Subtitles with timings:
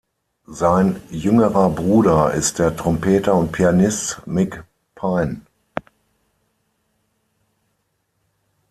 [0.47, 4.63] Sein jüngerer Bruder ist der Trompeter und Pianist Mick
[4.95, 5.41] Pyne.